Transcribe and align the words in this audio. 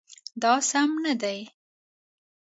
دا 0.41 0.53
سم 0.69 0.89
نه 1.05 1.13
دی 1.21 1.39